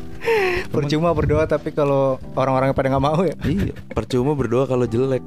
[0.74, 5.22] Percuma berdoa tapi kalau orang-orangnya pada nggak mau ya Iya Percuma berdoa kalau jelek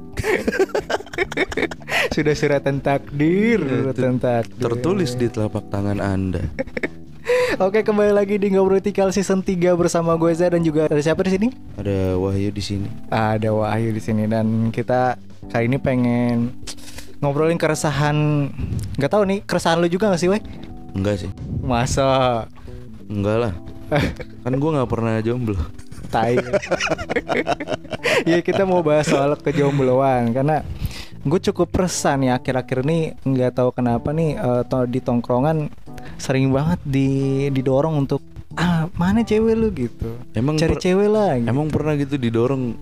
[2.10, 4.60] Sudah suratan takdir, suratan takdir.
[4.60, 6.42] Tertulis di telapak tangan anda
[7.58, 11.30] Oke, kembali lagi di Ngobrolitikal season 3 bersama gue Zah dan juga ada siapa di
[11.30, 11.48] sini?
[11.76, 16.54] Ada Wahyu di sini Ada Wahyu di sini dan kita kali ini pengen
[17.20, 18.48] ngobrolin keresahan
[18.96, 20.40] nggak tahu nih keresahan lu juga gak sih, Wai?
[20.90, 22.44] Enggak sih Masa
[23.06, 23.52] Enggak lah
[24.42, 25.56] Kan gue gak pernah jomblo
[26.10, 26.34] tai.
[28.26, 30.66] Iya, kita mau bahas soal kejombloan karena
[31.22, 34.34] gue cukup resah nih akhir-akhir ini nggak tahu kenapa nih
[34.66, 35.70] to- di tongkrongan
[36.18, 37.08] sering banget di
[37.48, 38.20] didorong untuk
[38.58, 41.48] ah mana cewek lu gitu Emang cari cewek lah gitu.
[41.48, 42.74] Emang pernah gitu didorong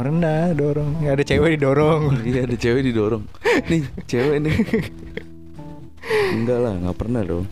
[0.00, 2.02] pernah dorong nggak ada cewek didorong.
[2.28, 3.24] Iya ada cewek didorong.
[3.68, 4.56] Nih cewek nih.
[6.32, 7.44] Enggak lah gak pernah dong.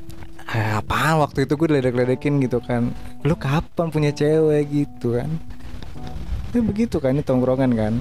[0.48, 1.20] Ah, apaan?
[1.20, 2.96] Waktu itu gue diledek-ledekin gitu kan.
[3.20, 5.28] Lu kapan punya cewek gitu kan?
[6.56, 8.00] Ya begitu kan ini tongkrongan kan.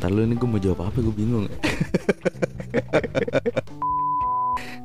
[0.00, 1.44] Ntar lu ini gue mau jawab apa gue bingung.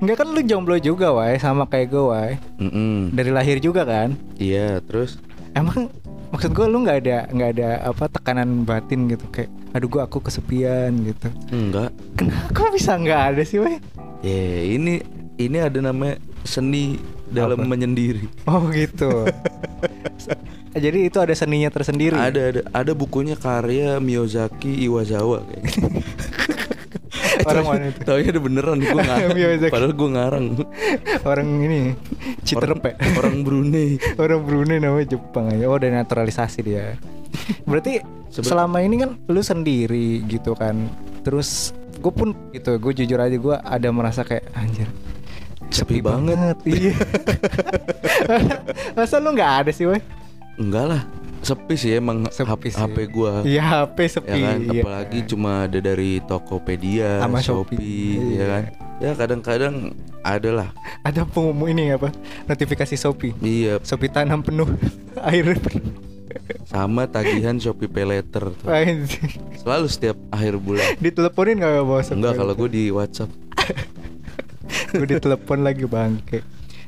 [0.04, 1.40] Enggak kan lu jomblo juga wai.
[1.40, 2.36] Sama kayak gue wai.
[2.60, 3.16] Mm-mm.
[3.16, 4.20] dari lahir juga kan?
[4.36, 5.16] Iya terus?
[5.56, 5.88] Emang
[6.36, 10.20] maksud gue lu nggak ada nggak ada apa tekanan batin gitu kayak aduh gue aku
[10.20, 13.80] kesepian gitu Enggak kenapa kok bisa nggak ada sih wai
[14.20, 15.00] Ya ini
[15.40, 17.00] ini ada namanya seni
[17.32, 17.70] dalam Apa?
[17.72, 18.28] menyendiri.
[18.46, 19.24] oh gitu
[20.76, 25.72] jadi itu ada seninya tersendiri Ada ada ada bukunya karya Miyazaki Iwasawa kayaknya.
[27.44, 28.00] Orang mana itu?
[28.02, 29.30] Tahu ada beneran gue ngarang.
[29.34, 29.72] Miyazaki.
[29.72, 30.46] Padahal gue ngarang.
[31.24, 31.80] orang ini
[32.42, 33.90] Citerep Orang, ya orang Brunei.
[34.16, 36.96] orang Brunei namanya Jepang aja oh udah naturalisasi dia
[37.64, 40.88] berarti Seben- selama ini kan lu sendiri gitu kan
[41.22, 44.88] terus gue pun gitu gue jujur aja gue ada merasa kayak anjir
[45.68, 46.56] Sepi banget.
[46.64, 46.94] iya
[48.96, 50.00] masa lu nggak ada sih weh
[50.56, 51.02] Enggak lah.
[51.46, 52.82] Sepi sih emang Sepi HP, sih.
[52.82, 53.46] HP gua.
[53.46, 54.82] iya HP sepi Ya kan, iya.
[54.82, 58.36] apalagi cuma ada dari Tokopedia, Sama Shopee, Shopee.
[58.36, 58.64] ya kan.
[58.96, 59.76] Ya kadang-kadang
[60.20, 60.70] ada lah.
[61.04, 62.10] ada pengumuman ini apa
[62.50, 64.66] notifikasi Shopee Iya, Shopee tanam penuh
[65.30, 65.94] air penuh
[66.66, 68.68] sama tagihan Shopee Pay Later tuh.
[68.68, 69.30] Anjir.
[69.56, 70.98] Selalu setiap akhir bulan.
[70.98, 73.32] diteleponin gak bawa Enggak kalau gue di WhatsApp.
[74.92, 76.42] gue ditelepon lagi bangke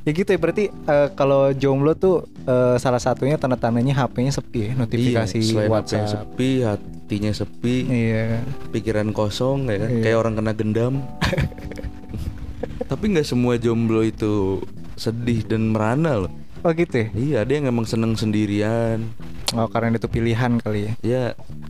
[0.08, 4.72] ya gitu ya berarti eh, kalau jomblo tuh eh, salah satunya tanda-tandanya HP-nya sepi ya
[4.72, 8.40] notifikasi iya, selain HP WhatsApp sepi, hatinya sepi, iya
[8.72, 10.02] pikiran kosong ya kan, Iya.
[10.02, 10.94] kayak orang kena gendam.
[12.90, 14.64] Tapi nggak semua jomblo itu
[14.96, 16.32] sedih dan merana loh.
[16.60, 19.02] Oh gitu ya Iya, yang emang seneng sendirian.
[19.50, 21.24] oh karena itu pilihan kali ya Ya,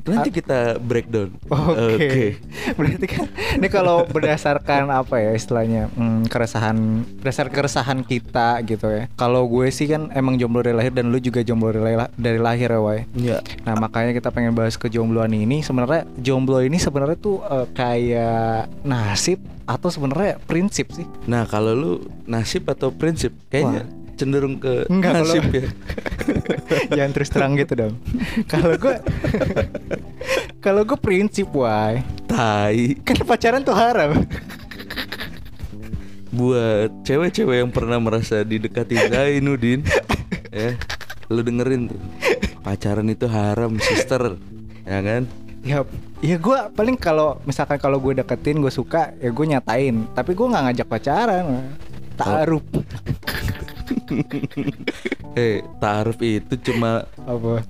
[0.04, 1.31] nanti kita breakdown.
[1.47, 2.34] Oke.
[2.76, 6.75] Berarti kan ini kalau berdasarkan apa ya istilahnya hmm, keresahan
[7.16, 9.06] berdasar keresahan kita gitu ya.
[9.15, 12.37] Kalau gue sih kan emang jomblo dari lahir dan lu juga jomblo dari, lah- dari
[12.37, 13.06] lahir ya, Wai.
[13.15, 13.38] Iya.
[13.62, 19.38] Nah makanya kita pengen bahas kejombloan ini sebenarnya jomblo ini sebenarnya tuh eh, kayak nasib
[19.64, 21.93] atau sebenarnya prinsip sih Nah, kalau lu
[22.25, 23.37] nasib atau prinsip?
[23.46, 23.85] Kayaknya
[24.19, 25.67] cenderung ke Enggak, nasib kalau- ya.
[26.99, 27.94] jangan terus terang gitu dong
[28.44, 28.94] kalau gue
[30.65, 32.99] kalau gue prinsip why Tai.
[33.00, 34.26] kan pacaran tuh haram
[36.29, 39.81] Buat cewek-cewek yang pernah merasa didekati Zainuddin
[40.53, 40.76] ya,
[41.26, 42.00] lu dengerin tuh.
[42.61, 44.37] Pacaran itu haram, sister.
[44.85, 45.25] Ya kan?
[45.59, 45.82] ya
[46.21, 50.47] ya gue paling kalau misalkan kalau gue deketin gue suka ya gue nyatain tapi gue
[50.47, 51.44] nggak ngajak pacaran
[52.14, 52.62] taruh
[55.38, 57.62] Eh, taaruf itu cuma apa?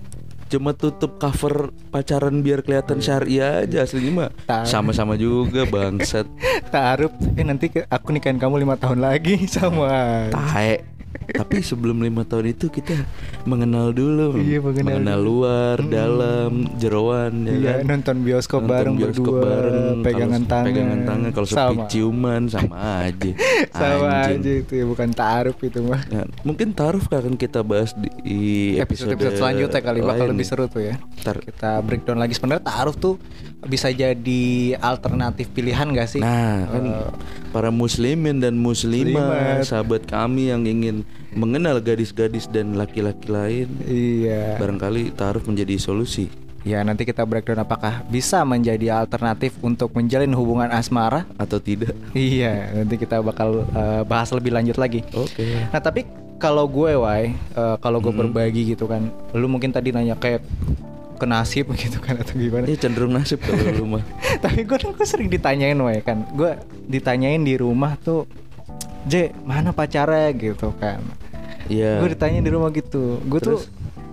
[0.48, 4.64] cuma tutup cover pacaran biar kelihatan syariah aja aslinya mah.
[4.64, 6.24] Sama-sama juga bangsat.
[6.72, 10.32] Taruh eh nanti aku nikahin kamu lima tahun lagi sama.
[10.32, 10.80] Tae
[11.28, 12.94] tapi sebelum lima tahun itu kita
[13.44, 15.44] mengenal dulu Iya, mengenal dulu.
[15.44, 17.84] luar dalam jeroan ya Iya kan?
[17.90, 20.66] nonton bioskop Nonton bareng bioskop berdua bareng, pegangan tangan.
[20.66, 21.84] pegangan tangan kalau sepi sama.
[21.86, 23.30] ciuman sama aja.
[23.70, 24.38] Sama Anjing.
[24.38, 26.02] aja itu ya bukan taruh itu mah.
[26.08, 28.08] Ya, mungkin taruh akan kita bahas di
[28.74, 30.94] episode episode, episode selanjutnya kali bakal lebih seru tuh ya.
[31.20, 31.36] Ntar.
[31.40, 32.32] kita breakdown lagi.
[32.32, 33.14] Sebenarnya taruh tuh
[33.60, 34.42] bisa jadi
[34.76, 36.20] alternatif pilihan gak sih?
[36.20, 37.08] Nah, kan Eh,
[37.58, 41.02] para muslimin dan muslimah, sahabat kami yang ingin
[41.34, 46.30] mengenal gadis-gadis dan laki-laki lain, iya barangkali taruh menjadi solusi
[46.62, 51.98] ya nanti kita breakdown apakah bisa menjadi alternatif untuk menjalin hubungan asmara atau tidak.
[52.14, 55.66] iya nanti kita bakal eh, bahas lebih lanjut lagi Oke.
[55.74, 56.06] Nah tapi
[56.38, 58.30] kalau gue Wai, eh, kalau gue Hmm.
[58.30, 60.46] berbagi gitu kan, lu mungkin tadi nanya kayak
[61.18, 62.64] ke nasib gitu kan atau gimana?
[62.64, 64.04] Ini cenderung nasib kalau lu mah.
[64.44, 66.54] tapi gue gue sering ditanyain Wai kan, gue
[66.86, 68.24] ditanyain di rumah tuh,
[69.10, 71.02] J mana pacarnya gitu kan?
[71.66, 72.00] Iya.
[72.00, 73.60] Gue ditanyain di rumah gitu, gue tuh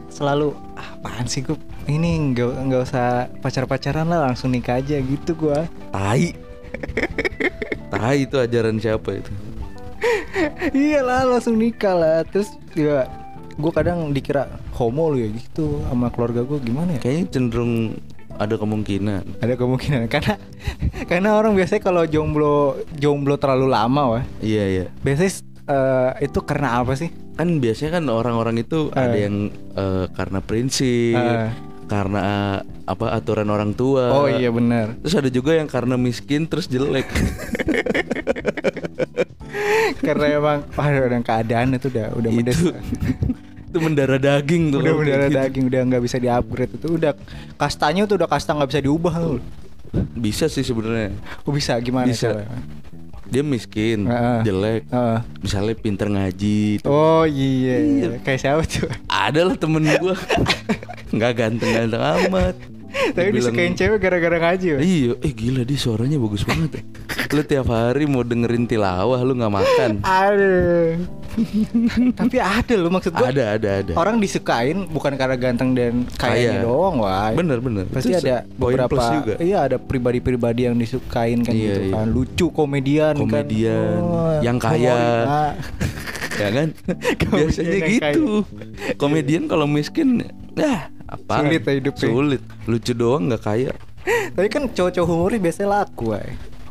[0.10, 1.60] selalu ah, apaan sih gue
[1.92, 5.60] ini nggak nggak usah pacar-pacaran lah langsung nikah aja gitu gue.
[5.94, 6.26] Tai.
[7.94, 9.32] tai itu ajaran siapa itu?
[10.76, 13.08] Iyalah langsung nikah lah, terus ya
[13.56, 17.02] gue kadang dikira homo lu ya gitu sama keluarga gue gimana ya?
[17.02, 17.74] Kayaknya cenderung
[18.32, 19.40] ada kemungkinan.
[19.40, 20.36] ada kemungkinan karena
[21.06, 22.56] karena orang biasanya kalau jomblo
[22.94, 24.86] jomblo terlalu lama wah Iya, iya.
[25.00, 25.32] biasanya
[25.66, 29.24] eh, itu karena apa sih Kan biasanya kan orang-orang itu ada Eh.
[29.24, 29.36] yang
[29.72, 31.48] eh, karena prinsip, Eh.
[31.86, 34.12] karena apa aturan orang tua.
[34.14, 37.08] oh iya benar Terus ada juga yang karena miskin terus jelek.
[39.98, 42.76] karena emang waduh udah keadaan itu udah udah itu mendesak
[43.76, 44.80] itu mendarah daging tuh.
[44.80, 45.36] udah mendarah gitu.
[45.36, 47.12] daging udah nggak bisa diupgrade itu udah
[47.56, 49.44] kastanya tuh udah kasta nggak bisa diubah loh
[50.16, 51.12] Bisa sih sebenarnya.
[51.44, 52.48] oh bisa gimana Bisa.
[53.26, 54.46] Dia miskin, Heeh.
[54.46, 54.86] jelek.
[54.86, 55.20] Heeh.
[55.42, 56.80] Misalnya pinter ngaji.
[56.80, 56.88] tuh.
[56.88, 60.16] oh iya kayak siapa tuh Ada lah temen gua
[61.10, 62.56] nggak ganteng-ganteng amat.
[63.12, 64.80] tapi disukain cewek gara-gara ngaji.
[64.80, 66.80] Iya, eh gila dia suaranya bagus banget.
[66.80, 66.84] ya.
[67.36, 69.92] Lu tiap hari mau dengerin tilawah lu nggak makan.
[70.24, 70.96] Aduh.
[72.16, 73.28] Tapi ada loh maksud gua.
[73.28, 73.94] Ada, ada, ada.
[73.94, 76.64] Orang disukain bukan karena ganteng dan kayanya Kaya.
[76.64, 77.36] doang, wah.
[77.36, 77.84] Bener, bener.
[77.92, 79.34] Pasti Itu ada beberapa juga.
[79.44, 81.94] iya ada pribadi-pribadi yang disukain kan Iya, gitu iya.
[81.94, 82.06] kan.
[82.08, 84.40] Lucu komedian, Komedian, kan.
[84.42, 84.96] yang kaya.
[84.96, 85.28] humoris.
[85.36, 85.54] Ah.
[86.36, 86.68] ya kan?
[87.32, 88.44] Biasanya gitu.
[88.96, 90.24] Komedian kalau miskin,
[90.54, 91.40] ya apa?
[91.40, 92.08] Sulit ya hidupnya.
[92.08, 92.42] Sulit.
[92.64, 93.72] Lucu doang nggak kaya.
[94.32, 96.24] Tapi kan cowok-cowok humoris biasanya laku, wah.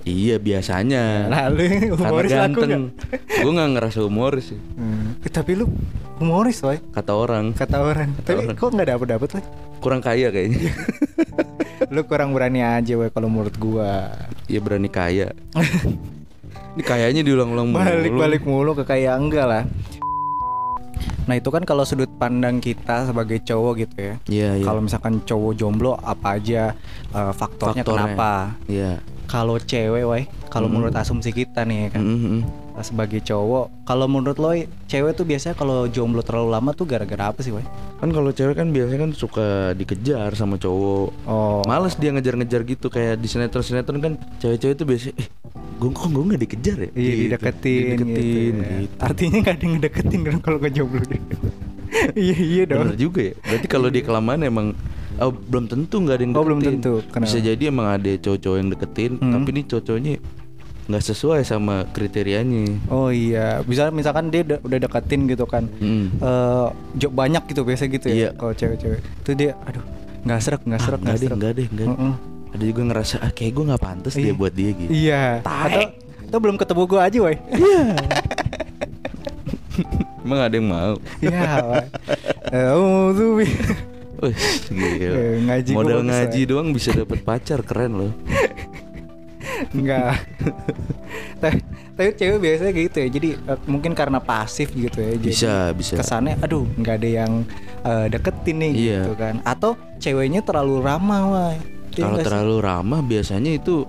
[0.04, 1.26] Iya biasanya.
[1.26, 2.82] Lalu Karena humoris laku ganteng.
[3.40, 4.60] Gue nggak ngerasa humoris sih.
[4.76, 5.16] Hmm.
[5.18, 5.64] Eh, tapi lu
[6.16, 6.76] humoris, wah.
[6.76, 8.12] Kata orang Kata orang.
[8.20, 8.54] Tapi orang.
[8.54, 9.44] kok nggak dapet dapet wah?
[9.80, 10.72] kurang kaya kayaknya.
[11.94, 14.08] Lu kurang berani aja, wah kalau menurut gua.
[14.44, 15.32] Iya berani kaya.
[16.74, 17.78] Ini kayaknya diulang-ulang mulu.
[17.78, 19.64] balik-balik mulu ke kayak enggak lah
[21.24, 24.64] nah itu kan kalau sudut pandang kita sebagai cowok gitu ya Iya, iya.
[24.64, 26.76] kalau misalkan cowok jomblo apa aja
[27.08, 28.12] eh, faktornya, Faktornya.
[28.12, 28.32] kenapa
[28.68, 29.00] Iya.
[29.34, 30.72] Kalau cewek woi kalau Mm.
[30.72, 32.38] menurut asumsi kita nih ya kan Mm-mm.
[32.80, 34.54] sebagai cowok kalau menurut lo
[34.84, 37.66] cewek tuh biasanya kalau jomblo terlalu lama tuh gara-gara apa sih woi
[37.96, 41.08] Kan kalau cewek kan biasanya kan suka dikejar sama cowok.
[41.24, 45.28] oh Males dia ngejar-ngejar gitu kayak di sinetron-sinetron kan cewek-cewek tuh biasanya eh
[45.74, 46.90] gue kok gue nggak dikejar ya?
[46.92, 47.22] iya Gitu.
[47.24, 48.06] dideketin, dideketin
[48.52, 48.76] gitu, ya.
[48.78, 48.96] gitu.
[49.00, 51.02] artinya nggak ada yang ngedeketin kan kalau ke jomblo
[52.16, 53.34] iya iya dong Bener juga ya.
[53.40, 54.66] Berarti kalau dia kelamaan emang
[55.16, 56.46] oh, belum tentu nggak ada yang Oh, deketin.
[56.46, 56.92] belum tentu.
[57.06, 57.24] Kenapa?
[57.24, 59.32] Bisa jadi emang ada cowok-cowok yang deketin, Hmm.
[59.32, 60.12] tapi nih cowok-cowoknya
[60.84, 62.64] nggak sesuai sama kriterianya.
[62.86, 66.12] Oh iya, bisa misalkan dia udah, udah deketin gitu kan, Hmm.
[66.94, 68.14] jo- banyak gitu biasa gitu ya.
[68.14, 68.28] Iya.
[68.34, 69.80] Kalau cewek-cewek, itu dia, aduh,
[70.22, 71.36] nggak serak, nggak Ah, serak, nggak deh, serak.
[71.38, 71.88] nggak deh, nggak.
[71.88, 72.12] Mm-mm.
[72.50, 74.34] Ada juga ngerasa ah kayak gue nggak pantas dia Iya.
[74.34, 74.90] buat dia gitu.
[74.90, 75.22] Iya.
[75.40, 75.64] Tai.
[75.64, 75.82] Atau,
[76.24, 77.36] atau belum ketemu gua aja, woi.
[80.24, 80.94] Emang ada yang mau?
[81.18, 81.50] Iya.
[83.16, 83.48] woi.
[84.26, 84.72] Eh, Oh.
[84.72, 85.16] Wih, gila.
[85.44, 86.48] Ngaji Modal ngaji Wai.
[86.48, 88.12] doang bisa dapet pacar keren loh.
[89.76, 90.18] Enggak.
[91.38, 91.58] tapi,
[91.94, 93.08] tapi cewek biasanya gitu ya.
[93.08, 95.14] Jadi eh, mungkin karena pasif gitu ya.
[95.14, 95.94] Jadi Bisa, bisa.
[95.96, 97.32] Kesannya, aduh, nggak ada yang
[97.80, 99.00] eh, deketin nih Iya.
[99.02, 99.34] gitu kan.
[99.42, 101.56] Atau ceweknya terlalu ramah, woi.
[101.94, 103.86] Iya Kalau terlalu ramah biasanya itu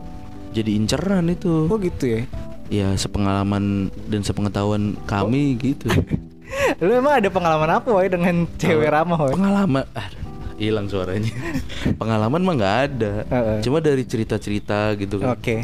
[0.52, 1.66] jadi inceran itu.
[1.66, 2.22] Oh gitu ya.
[2.66, 5.90] Ya sepengalaman dan sepengetahuan kami gitu.
[6.82, 9.34] Lu emang ada pengalaman apa woy dengan cewek ramah woy?
[9.34, 10.25] Pengalaman aduh,
[10.56, 11.32] hilang suaranya.
[12.00, 13.14] Pengalaman mah nggak ada.
[13.26, 13.60] Heeh.
[13.62, 15.34] Cuma dari cerita-cerita gitu kan.
[15.34, 15.64] Oke.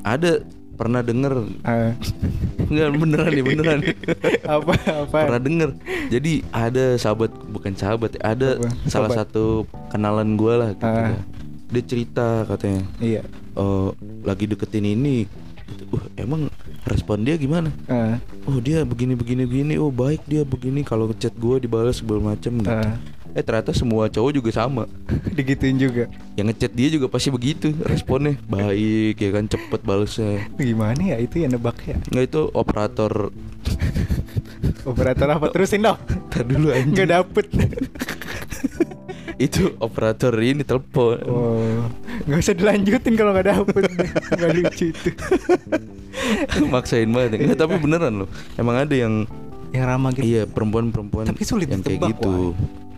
[0.00, 1.46] Ada pernah denger
[2.64, 3.78] Enggak beneran nih beneran
[4.58, 4.72] apa
[5.04, 5.18] apa?
[5.20, 5.70] Pernah denger
[6.08, 8.66] Jadi ada sahabat Bukan sahabat Ada Apa?
[8.90, 9.30] salah Sobat.
[9.30, 9.44] satu
[9.88, 11.22] kenalan gue lah gitu ya.
[11.70, 13.22] Dia cerita katanya Iya.
[13.52, 13.88] eh
[14.22, 15.28] lagi deketin ini
[15.68, 15.84] gitu.
[15.92, 16.48] uh, emang
[16.82, 21.32] respon dia gimana Ah, oh dia begini begini begini oh baik dia begini kalau chat
[21.32, 22.96] gue dibalas segala macem gitu Ah.
[23.32, 24.84] Eh ternyata semua cowok juga sama
[25.36, 26.04] digituin juga.
[26.34, 31.36] yang ngechat dia juga pasti begitu responnya baik ya kan cepet balesnya Gimana ya itu
[31.38, 31.96] ya nebak ya?
[32.06, 33.32] nggak itu operator
[34.82, 35.94] Operator apa terusin dong?
[36.26, 37.46] Ntar dulu anjing Nggak dapet.
[39.38, 41.86] itu operator ini telepon Oh,
[42.26, 43.82] nggak usah dilanjutin kalau nggak dapet.
[44.32, 45.10] Nggak lucu itu.
[46.66, 47.38] maksain banget ya.
[47.46, 49.26] Nggak, tapi beneran loh emang ada yang
[49.70, 50.24] Yang ramah gitu.
[50.26, 52.52] iya perempuan-perempuan Tapi sulit yang kayak gitu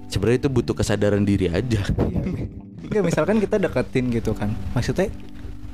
[0.09, 1.83] sebenarnya itu butuh kesadaran diri aja.
[2.85, 4.53] Enggak misalkan kita deketin gitu kan.
[4.77, 5.09] Maksudnya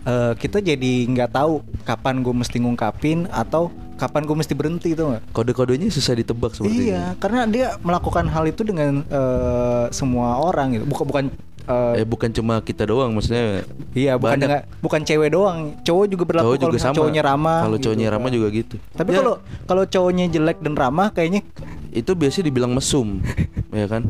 [0.06, 3.68] eh, Kita jadi nggak tahu Kapan gue mesti ngungkapin Atau
[4.00, 5.37] kapan gue mesti berhenti tuh nggak?
[5.37, 6.80] Kode-kodenya susah ditebak sepertinya.
[6.80, 10.88] Iya karena dia melakukan hal itu dengan eh, Semua orang gitu.
[10.88, 11.25] Bukan bukan
[11.70, 14.42] eh, eh bukan cuma kita doang maksudnya Iya bukan banyak.
[14.44, 17.84] dengan Bukan cewek doang Cowok juga berlaku cowok juga sama Cowoknya ramah kalau gitu.
[17.86, 19.34] cowoknya ramah juga gitu Tapi Ya, kalau
[19.64, 21.42] kalau cowoknya jelek dan ramah Kayaknya
[21.90, 23.18] itu biasanya dibilang mesum
[23.72, 24.02] ya kan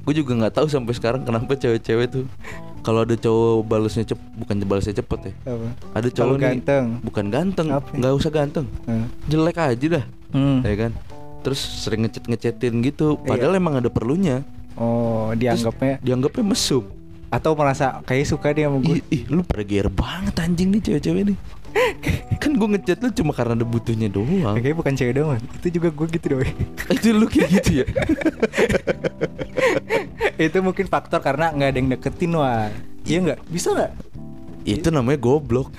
[0.00, 2.26] gue juga nggak tahu sampai sekarang kenapa cewek-cewek tuh
[2.80, 5.68] kalau ada cowok balasnya cep bukan balasnya cepet ya apa?
[5.92, 6.84] ada cowok nih ganteng.
[7.00, 7.90] bukan ganteng Apa?
[7.92, 9.06] nggak usah ganteng Eh.
[9.28, 10.62] jelek aja dah Hmm.
[10.62, 10.92] ya kan
[11.40, 13.28] terus sering ngechat ngechatin gitu Iya.
[13.28, 14.42] padahal emang ada perlunya
[14.80, 16.84] Oh Terus dianggapnya dianggapnya mesum.
[17.30, 20.80] Atau merasa kayak suka dia sama gue ih, ih lu pada gear banget anjing nih
[20.82, 21.38] cewek-cewek nih.
[22.42, 24.58] Kan gue ngechat lu cuma karena ada butuhnya doang.
[24.58, 26.50] Kayaknya bukan cewek doang Itu juga gue gitu doang.
[26.96, 27.86] Itu lu kayak gitu ya?
[30.50, 32.72] Itu mungkin faktor karena nggak ada yang deketin wah
[33.04, 33.38] Iya nggak?
[33.52, 33.92] Bisa nggak?
[34.60, 35.72] itu namanya goblok.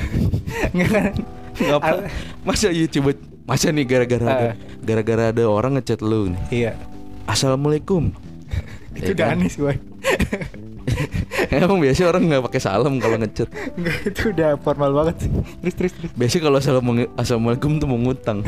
[0.74, 1.14] Nggak kan?
[1.54, 2.10] Ngapa?
[2.42, 3.14] Masa iya coba
[3.46, 4.54] Masa nih gara-gara ada Ah.
[4.82, 6.42] Gara-gara ada orang ngechat lu nih?
[6.50, 6.72] Iya.
[7.30, 8.10] Assalamualaikum
[8.92, 9.36] Itu Ya udah kan?
[9.38, 9.62] aneh sih
[11.52, 13.50] Emang biasanya orang nggak pakai salam kalau ngechat
[14.04, 15.30] itu udah formal banget sih
[15.62, 18.40] Terus terus terus Biasanya kalau assalamu- assalamualaikum tuh mau ngutang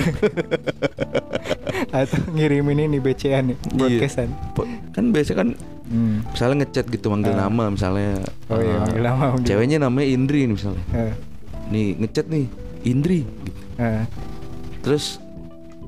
[1.95, 4.65] Atau ngirimin ini BCA nih Broadcastan Iya.
[4.91, 5.47] Kan biasa kan
[5.87, 6.15] hmm.
[6.31, 7.39] Misalnya ngechat gitu manggil Ah.
[7.43, 11.13] nama misalnya Oh iya, eh, manggil nama, manggil Ceweknya namanya Indri nih misalnya Eh,
[11.69, 12.45] Nih ngechat nih
[12.83, 13.59] Indri gitu.
[13.77, 14.03] eh.
[14.81, 15.17] Terus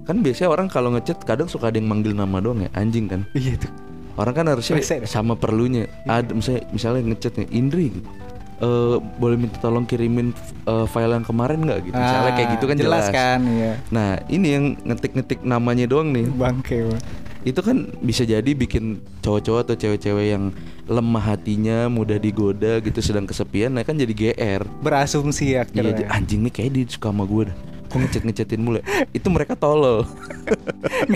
[0.04, 3.26] Kan biasanya orang kalau ngechat kadang suka ada yang manggil nama doang ya Anjing kan
[3.34, 3.72] Iya tuh
[4.16, 5.10] Orang kan harusnya Rese deh.
[5.10, 5.92] sama perlunya.
[6.08, 8.10] Ada misalnya misalnya ngechat nih Indri gitu.
[8.56, 10.32] Eh, boleh minta tolong kirimin
[10.64, 11.96] eh, file yang kemarin nggak gitu.
[12.00, 13.06] Misalnya kayak gitu kan jelas.
[13.12, 16.24] kan Iya Nah, ini yang ngetik-ngetik namanya doang nih.
[16.32, 17.00] Bangke wah.
[17.44, 20.50] Itu kan bisa jadi bikin cowok-cowok atau cewek-cewek yang
[20.88, 24.62] lemah hatinya, mudah digoda gitu sedang kesepian, nah kan jadi GR.
[24.82, 27.58] Berasumsi akhirnya dia, anjing nih kayak dia suka sama gue dah.
[27.96, 29.08] Kok ngechat-ngechatin mulu ya?
[29.16, 30.04] Itu mereka tolol.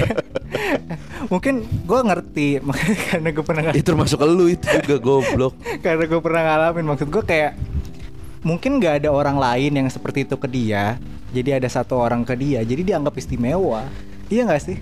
[1.34, 5.60] Mungkin gue ngerti makanya karena gue pernah itu termasuk lu itu juga goblok.
[5.84, 7.60] karena gue pernah ngalamin maksud gue kayak
[8.40, 10.96] mungkin nggak ada orang lain yang seperti itu ke dia
[11.36, 13.84] jadi ada satu orang ke dia jadi dianggap istimewa
[14.32, 14.80] iya nggak sih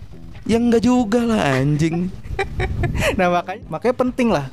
[0.48, 2.08] Ya enggak juga lah anjing.
[3.20, 4.46] nah makanya makanya penting lah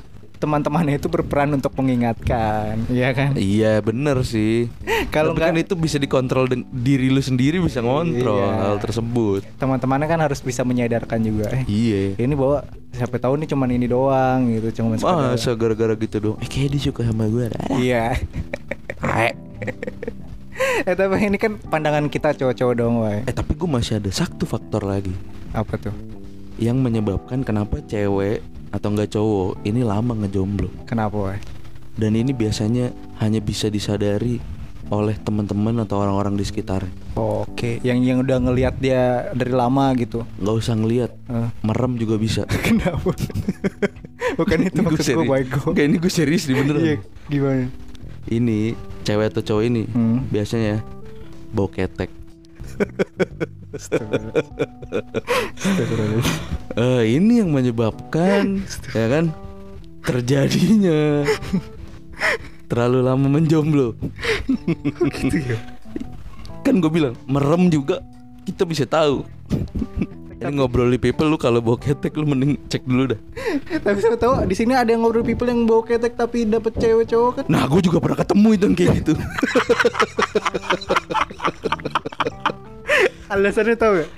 [0.45, 3.33] teman-temannya itu berperan untuk mengingatkan iya kan?
[3.33, 4.69] Iya bener sih.
[5.15, 8.53] Kalau kan itu bisa dikontrol Diri lu sendiri bisa ngontrol Iya.
[8.61, 9.41] hal tersebut.
[9.57, 12.21] Teman-temannya kan harus bisa menyadarkan juga eh Iya.
[12.21, 12.61] ini bahwa
[12.93, 16.37] siapa tahu nih cuman ini doang gitu cuman Masa gara-gara gitu doang.
[16.39, 17.49] Eh kayak dia suka sama gue
[17.81, 18.13] iya.
[20.85, 23.25] Eh tapi ini kan pandangan kita cowok-cowok dong woy.
[23.25, 25.11] Eh tapi gue masih ada satu faktor lagi.
[25.51, 26.14] Apa tuh
[26.55, 31.37] Yang menyebabkan kenapa cewek Atau enggak cowok Ini lama ngejomblo kenapa woy?
[31.95, 34.43] Dan ini biasanya hanya bisa disadari
[34.85, 36.85] oleh teman-teman atau orang-orang di sekitar.
[37.15, 40.21] Oke, yang yang udah ngelihat dia dari lama gitu.
[40.37, 42.45] Nggak usah ngelihat, Eh, merem juga bisa.
[42.67, 43.15] kenapa?
[44.37, 45.71] Bukan itu Ini maksud gue baik gue.
[45.73, 46.81] Nggak, ini gue serius nih beneran.
[46.83, 46.95] Iya,
[47.25, 47.65] gimana?
[48.27, 48.59] Ini
[49.01, 50.21] cewek atau cowok ini Hmm.
[50.27, 50.83] biasanya
[51.49, 52.11] bau ketek.
[56.75, 59.31] Eh ini yang menyebabkan ya kan
[60.03, 61.23] terjadinya
[62.67, 63.95] terlalu lama menjomblo.
[65.23, 65.57] gitu ya.
[66.65, 68.01] kan gue bilang merem juga
[68.43, 69.23] kita bisa tahu.
[70.35, 73.19] Ini ngobrol di people lu kalau bawa ketek lu mending cek dulu dah.
[73.81, 77.09] Tapi saya tahu di sini ada yang ngobrol people yang bawa ketek tapi dapet cewek
[77.09, 77.43] cowok kan?
[77.49, 79.13] Nah gue juga pernah ketemu itu yang kayak gitu.
[83.25, 84.09] Alasannya tahu gak?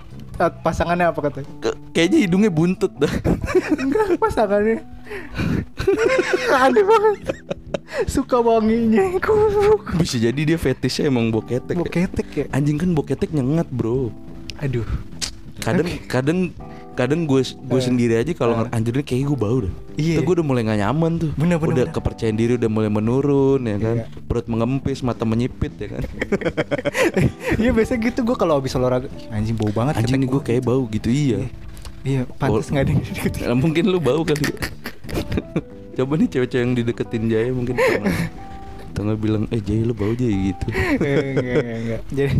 [0.62, 1.50] Pasangannya apa katanya?
[1.64, 3.10] Ke- kayaknya hidungnya buntut dah.
[3.82, 4.86] Enggak pasangannya.
[6.54, 7.18] Aneh banget.
[8.06, 9.18] Suka wanginya.
[9.18, 9.98] Goblok.
[9.98, 11.74] Bisa jadi dia fetishnya emang boketek.
[11.74, 11.82] ya.
[11.82, 12.46] Boketek ya.
[12.54, 14.14] Anjing kan boketek nyengat, Bro.
[14.62, 14.86] Aduh.
[15.58, 16.40] Kadang kadang
[16.98, 18.62] kadang gue gue sendiri aja kalau Eh.
[18.66, 18.76] uh.
[18.76, 19.74] anjir ini kayak gue bau dah.
[19.94, 20.18] Iya.
[20.18, 21.32] Itu gue udah mulai gak nyaman tuh.
[21.38, 21.94] Bener, bener, udah bener.
[21.94, 23.96] kepercayaan diri udah mulai menurun ya kan.
[24.02, 24.06] Iya.
[24.26, 26.04] Perut mengempis, mata menyipit ya kan.
[27.58, 30.86] Iya biasa gitu gue kalau habis olahraga "Ih, anjing bau banget Anjing gue kayak bau
[30.88, 31.46] gitu iya.
[32.02, 33.04] Iya, pantas Bau- nggak ada yang.
[33.36, 34.40] Ya, mungkin lu bau kali.
[34.42, 34.56] ya.
[35.98, 38.14] Coba nih cewek-cewek yang dideketin Jaya mungkin pernah.
[38.96, 40.66] Tengah bilang, eh Jaya lu bau Jaya gitu.
[40.72, 42.02] enggak, enggak, enggak.
[42.10, 42.34] Jadi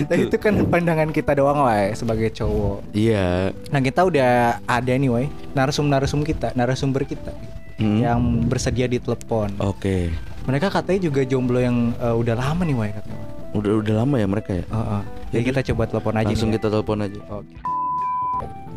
[0.00, 2.88] nah, itu kan pandangan kita doang lah ya, sebagai cowok.
[2.90, 3.52] Iya.
[3.68, 7.32] Nah kita udah ada nih woi narasum-narasum kita, narasumber kita
[7.78, 8.02] Hmm.
[8.02, 9.54] yang bersedia ditelepon.
[9.60, 10.10] Oke.
[10.44, 13.22] Mereka katanya juga jomblo yang eh, udah lama nih woi katanya.
[13.50, 14.64] Udah udah lama ya mereka ya.
[14.66, 15.02] Heeh.
[15.30, 16.52] Jadi kita coba telepon aja Langsung nih.
[16.52, 16.58] ya.
[16.58, 17.20] kita telepon aja.
[17.30, 17.54] Oke.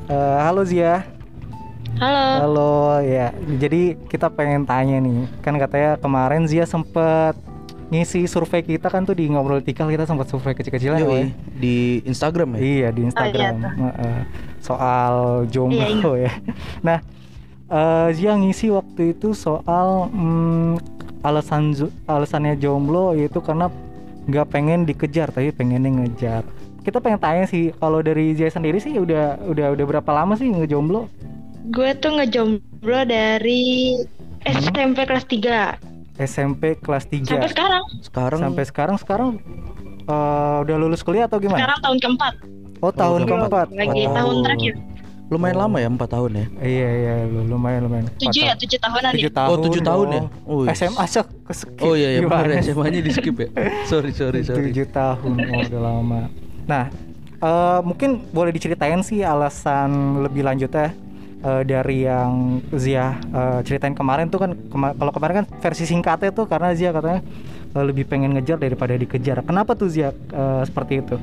[0.05, 1.01] Eh, halo Zia.
[1.97, 2.25] Halo.
[2.39, 3.27] Halo ya.
[3.57, 5.25] Jadi kita pengen tanya nih.
[5.41, 7.33] Kan katanya kemarin Zia sempet
[7.91, 11.27] ngisi survei kita kan tuh di ngobrol tikal kita sempat survei kecil-kecilan woi.
[11.59, 12.59] di Instagram ya.
[12.63, 13.71] Iya di Instagram tuh.
[13.75, 14.19] Heeh.
[14.63, 16.31] soal jomblo ya.
[16.79, 17.03] Nah
[17.67, 20.79] eh, Zia ngisi waktu itu soal mm,
[21.27, 21.75] alasan
[22.07, 23.67] alasannya jomblo yaitu karena
[24.31, 26.47] nggak pengen dikejar tapi pengennya ngejar.
[26.87, 30.47] Kita pengen tanya sih kalau dari Zia sendiri sih udah udah udah berapa lama sih
[30.47, 31.11] ngejomblo?
[31.75, 33.99] Gue tuh ngejomblo dari
[34.47, 37.83] SMP kelas 3 SMP kelas 3 sampai sekarang.
[38.01, 39.29] Sekarang sampai sekarang sekarang
[40.03, 41.61] eh, udah lulus kuliah atau gimana?
[41.61, 42.33] Sekarang tahun keempat.
[42.81, 43.67] Oh tahun udah keempat.
[43.71, 44.13] Lagi Oh.
[44.13, 44.75] tahun terakhir.
[45.31, 46.45] lumayan lama ya 4 tahun ya.
[46.59, 48.03] Iya iya lu- lumayan lumayan.
[48.19, 49.15] Tujuh ya, tujuh tahunan ya.
[49.15, 49.47] Tujuh tahun.
[49.47, 50.21] Oh, tujuh tahun ya?
[50.43, 50.75] Oh, yes.
[50.75, 51.79] SMA sok ke skip.
[51.79, 52.71] Oh iya ya benar Gimana ya sih?
[52.75, 53.47] SMA-nya di skip ya.
[53.91, 54.75] Sorry sorry sorry.
[54.75, 56.27] Tujuh tahun oh, udah lama.
[56.67, 56.91] Nah,
[57.39, 60.91] eh, mungkin boleh diceritain sih alasan lebih lanjutnya
[61.41, 62.31] eh, dari yang
[62.73, 66.89] Zia eh, ceritain kemarin tuh kan kema- kalau kemarin kan versi singkatnya tuh karena Zia
[66.89, 67.21] katanya
[67.71, 69.41] eh, lebih pengen ngejar daripada dikejar.
[69.41, 71.15] Kenapa tuh Zia eh, seperti itu?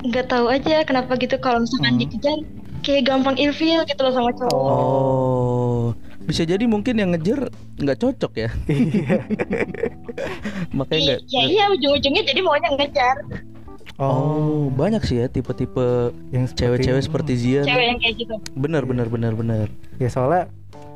[0.00, 2.00] Nggak tahu aja kenapa gitu kalau misalkan Hmm.
[2.00, 2.38] dikejar
[2.78, 4.70] kayak gampang ilfeel gitu loh sama cowok.
[4.70, 5.86] Oh.
[6.22, 8.48] Bisa jadi mungkin yang ngejar nggak cocok ya.
[8.68, 9.18] Iya.
[10.78, 11.20] Makanya nggak.
[11.26, 13.16] ya iya ujung-ujungnya jadi maunya ngejar
[14.00, 15.82] Oh, banyak sih ya tipe-tipe
[16.30, 17.62] yang cewek-cewek seperti Zia.
[17.62, 18.34] cewek yang kayak gitu.
[18.54, 19.66] Benar benar benar benar.
[19.96, 20.46] Ya soalnya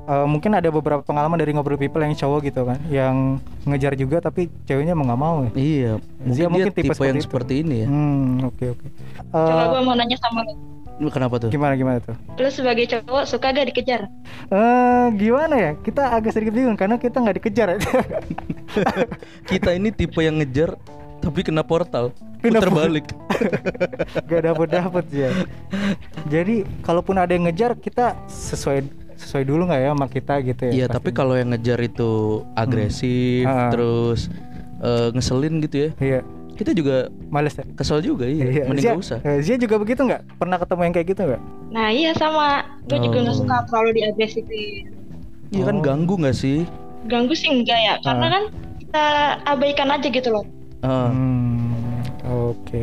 [0.04, 4.18] eh, mungkin ada beberapa pengalaman dari ngobrol people yang cowok gitu kan, yang ngejar juga
[4.18, 5.50] tapi ceweknya mau nggak mau ya.
[5.52, 5.92] Iya.
[5.98, 7.26] Mungkin, Zia mungkin tipe tipe, seperti yang itu.
[7.26, 7.88] seperti ini ya.
[7.88, 8.86] Hmm, oke oke.
[9.28, 10.54] Coba Eh, gue mau nanya sama lu.
[11.02, 11.50] Kenapa tuh?
[11.50, 12.14] gimana gimana tuh?
[12.32, 14.06] Lu sebagai cowok suka gak dikejar?
[14.46, 15.72] Eh, gimana ya?
[15.74, 17.68] Kita agak sedikit bingung karena kita nggak dikejar.
[17.74, 17.78] ya.
[19.50, 20.78] Kita ini tipe yang ngejar
[21.18, 22.14] tapi kena portal.
[22.42, 23.07] Puter balik.
[24.28, 25.31] Gak dapet dapet ya.
[26.26, 28.83] Jadi kalaupun ada yang ngejar kita sesuai
[29.14, 30.72] sesuai dulu nggak ya sama kita gitu ya?
[30.74, 32.11] Iya, tapi kalau yang ngejar itu
[32.55, 33.70] agresif, Ah.
[33.70, 34.26] terus
[34.78, 35.90] eh, ngeselin gitu ya.
[35.96, 36.20] iya
[36.52, 37.64] Kita juga males ya.
[37.72, 38.66] kesel juga iya.
[38.66, 39.18] Mending Zia, gak usah.
[39.22, 40.37] eh, Zia juga begitu nggak?
[40.37, 41.42] Pernah ketemu yang kayak gitu nggak?
[41.70, 42.48] Nah iya sama.
[42.85, 43.40] Gue juga nggak Oh.
[43.40, 44.85] suka terlalu diagresifin.
[45.48, 45.83] Iya kan Oh.
[45.83, 46.66] ganggu nggak sih?
[47.05, 48.31] Ganggu sih enggak ya, karena Ah.
[48.31, 48.42] kan
[48.76, 49.05] kita
[49.44, 50.44] abaikan aja gitu loh.
[50.81, 51.09] Ah.
[51.09, 51.71] Hmm,
[52.33, 52.83] oke.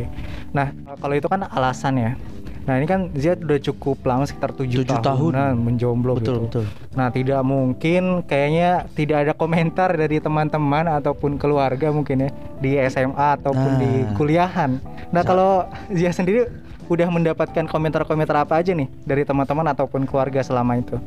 [0.50, 2.12] Nah, kalau itu kan alasan ya.
[2.60, 5.54] Nah, ini kan Zia udah cukup lama sekitar tujuh Tujuh tahun tahun.
[5.58, 6.62] menjomblo betul gitu.
[6.62, 6.64] betul.
[6.92, 13.40] Nah, tidak mungkin kayaknya tidak ada komentar dari teman-teman ataupun keluarga mungkin ya di SMA
[13.40, 14.14] ataupun di Nah.
[14.14, 14.70] kuliahan.
[15.10, 16.46] Nah, kalau Zia sendiri
[16.86, 21.00] udah mendapatkan komentar-komentar apa aja nih dari teman-teman ataupun keluarga selama itu?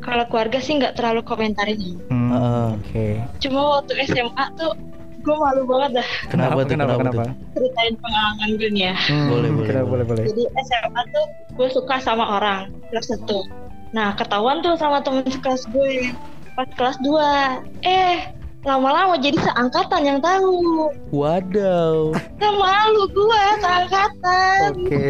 [0.00, 1.76] Kalau keluarga sih nggak terlalu komentarin.
[2.08, 2.32] Hmm.
[2.72, 3.20] Oke.
[3.38, 4.72] Cuma waktu SMA tuh
[5.20, 6.72] gue malu banget dah Kenapa, tuh?
[6.72, 6.92] Kenapa?
[6.96, 7.22] Kenapa, Kenapa?
[7.22, 7.34] tuh?
[7.54, 8.94] ceritain pengalaman gue nih ya.
[9.06, 10.04] Hmm, Boleh, boleh, kenapa, boleh.
[10.08, 10.24] boleh.
[10.26, 13.44] Jadi SMA tuh gue suka sama orang kelas satu.
[13.90, 16.08] Nah ketahuan tuh sama temen sekelas gue
[16.54, 18.16] pas kelas 2 Eh
[18.60, 20.88] lama-lama jadi seangkatan yang tahu.
[21.10, 22.12] Wadaw.
[22.36, 24.68] Kan malu gue seangkatan.
[24.84, 25.04] Oke.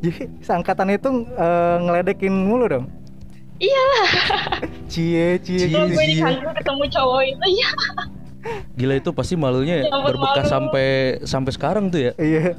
[0.00, 2.86] Jadi seangkatan itu eh, ngeledekin mulu dong.
[3.56, 4.10] Iyalah.
[4.92, 5.72] Cie, cie, Cie.
[5.72, 7.70] Kalau gue di kantor ketemu cowok itu ya.
[8.72, 10.52] Gila itu pasti malunya Ya ampun, berbekas malu.
[10.52, 10.86] sampai
[11.22, 12.12] sampai sekarang tuh ya.
[12.16, 12.54] Iya.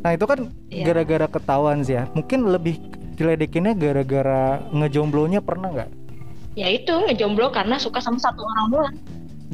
[0.00, 0.84] Nah itu kan Iya.
[0.84, 2.06] gara-gara ketahuan sih ya.
[2.10, 2.76] Mungkin lebih
[3.14, 5.90] diledekinnya gara-gara ngejomblonya pernah nggak?
[6.52, 8.94] Ya itu ngejomblo karena suka sama satu orang doang.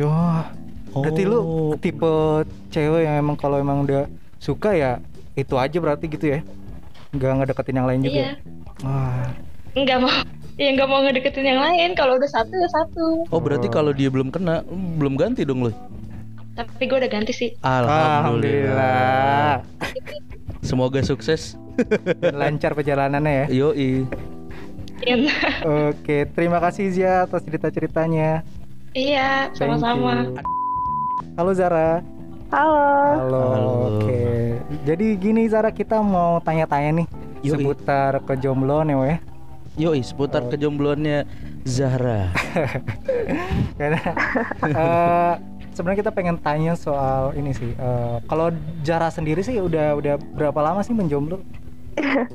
[0.01, 0.47] Wah,
[0.93, 1.73] berarti lu Oh.
[1.75, 2.13] tipe
[2.69, 4.99] cewek yang emang kalau emang udah suka ya
[5.35, 6.41] itu aja berarti gitu ya?
[7.11, 8.19] Nggak ngedeketin yang lain juga?
[8.19, 8.33] Iya.
[8.81, 9.31] Wah,
[9.75, 10.11] Nggak mau.
[10.59, 11.95] Ya nggak mau ngedeketin yang lain.
[11.95, 13.23] Kalau udah satu ya satu.
[13.31, 14.67] Oh berarti kalau dia belum kena
[14.99, 15.71] belum ganti dong lo.
[16.59, 17.55] Tapi gue udah ganti sih.
[17.63, 19.63] alhamdulillah.
[20.67, 21.55] Semoga sukses.
[22.43, 23.55] Lancar perjalanannya ya.
[23.55, 24.03] Yoi.
[25.07, 25.31] Yang
[25.63, 28.43] Oke, terima kasih Zia atas cerita-ceritanya.
[28.99, 30.27] Iya, sama-sama.
[31.39, 32.03] Halo Zara.
[32.51, 32.83] Halo.
[33.15, 33.43] Halo.
[33.55, 34.03] Halo.
[34.03, 34.59] Oke.
[34.83, 37.07] Jadi gini Zara kita mau tanya-tanya nih
[37.47, 37.63] Yoi.
[37.63, 39.38] seputar kejombloan ya, Weh.
[39.79, 41.23] Yoi seputar kejombloannya
[41.63, 42.35] Zahra.
[43.79, 44.01] Karena
[44.61, 45.33] eh,
[45.71, 47.71] sebenarnya kita pengen tanya soal ini sih.
[47.71, 48.51] eh, kalau
[48.83, 51.39] Zara sendiri sih udah udah berapa lama sih menjomblo?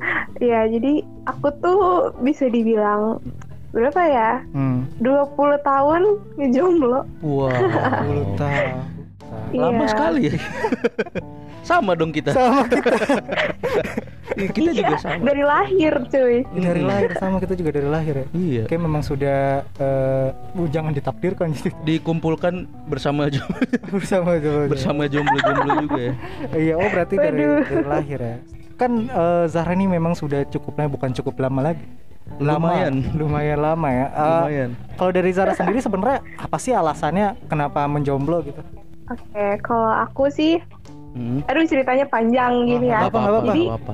[0.42, 1.80] Ya, jadi aku tuh
[2.20, 3.22] bisa dibilang
[3.72, 4.32] berapa ya?
[4.52, 4.84] Hmm.
[5.00, 6.02] 20 tahun
[6.36, 7.08] ngejomblo.
[7.22, 7.48] Wow.
[7.48, 8.72] 10 tahun.
[9.56, 9.88] Lama Iya.
[9.88, 10.36] sekali ya.
[11.70, 12.36] sama dong kita.
[12.36, 12.92] Sama kita
[14.44, 15.24] Iya, kita juga sama.
[15.24, 16.38] Dari lahir, cuy.
[16.54, 18.26] dari lahir sama kita juga dari lahir ya.
[18.32, 18.64] Iya.
[18.66, 22.54] Oke memang sudah eh, uh, jangan ditakdirkan gitu Dikumpulkan
[22.86, 23.48] bersama jo-
[23.96, 24.68] bersama jomblo.
[24.68, 26.14] bersama jomblo-jomblo juga ya.
[26.54, 28.38] Iya, oh berarti dari, dari lahir ya.
[28.74, 31.86] Kan eh, Zahra ini memang sudah cukup lama, bukan cukup lama lagi.
[32.40, 32.96] Lama, Lumayan.
[33.14, 34.08] lumayan lama ya.
[34.08, 34.70] Eh, Lumayan.
[34.96, 38.64] Kalau dari Zahra sendiri sebenarnya apa sih alasannya kenapa menjomblo gitu?
[39.06, 40.64] Oke, kalau aku sih,
[41.14, 41.46] Hmm.
[41.46, 43.06] aduh ceritanya panjang gini ya.
[43.06, 43.46] Apa, nggak apa.
[43.46, 43.94] Jadi, apa.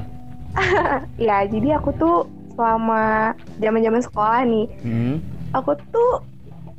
[1.19, 2.17] ya jadi aku tuh
[2.53, 5.15] selama zaman-zaman sekolah nih, Hmm.
[5.51, 6.11] aku tuh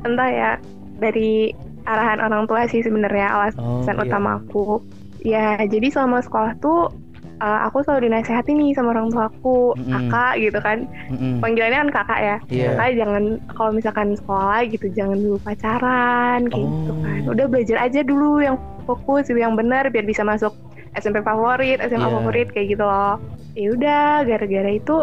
[0.01, 0.51] entah ya
[0.97, 1.53] dari
[1.83, 4.05] arahan orang tua sih sebenarnya alasan Oh, iya.
[4.05, 4.85] utama aku.
[5.21, 6.93] Ya, jadi selama sekolah tuh
[7.39, 9.89] uh, aku selalu dinasehati nih sama orang tua aku, Mm-mm.
[10.09, 10.79] kakak gitu kan.
[11.09, 11.41] Mm-mm.
[11.41, 12.37] Panggilannya kan kakak ya.
[12.49, 12.69] Iya.
[12.73, 17.01] Kakak jangan kalau misalkan sekolah gitu jangan dulu pacaran kayak gitu Oh.
[17.01, 17.21] kan.
[17.27, 20.53] Udah belajar aja dulu yang fokus yang benar biar bisa masuk
[20.99, 22.15] SMP favorit, SMA Iya.
[22.19, 23.17] favorit kayak gitu loh.
[23.55, 24.97] Ya udah gara-gara itu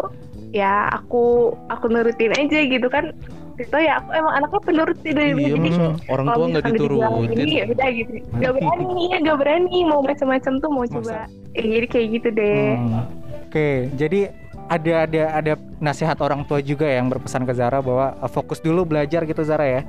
[0.52, 3.12] ya aku aku nurutin aja gitu kan.
[3.58, 5.34] Itu ya aku emang anaknya penurut sih dari.
[5.34, 5.70] Iya, jadi
[6.06, 7.28] orang tua nggak diturutin.
[7.34, 8.10] Ini, ya udah gitu.
[8.38, 10.94] Gak berani, ya gak berani mau macam-macam tuh mau Masa?
[10.94, 11.16] coba.
[11.58, 12.70] Eh, jadi kayak gitu deh.
[12.78, 13.02] Hmm.
[13.48, 14.20] Oke, jadi
[14.68, 18.84] ada ada ada nasihat orang tua juga yang berpesan ke Zara bahwa eh, fokus dulu
[18.84, 19.82] belajar gitu Zara ya.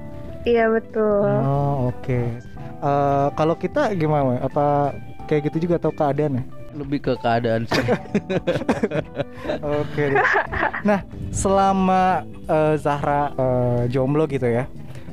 [0.47, 1.29] Iya betul.
[1.43, 2.19] Oh, oke.
[2.79, 4.39] Eh, kalau kita gimana?
[4.41, 4.95] Apa
[5.29, 6.43] kayak gitu juga atau keadaannya?
[6.73, 7.85] Lebih ke keadaan sih.
[9.81, 10.01] Oke.
[10.09, 10.25] deh.
[10.81, 14.65] Nah, selama eh, Zahra eh, jomblo gitu ya,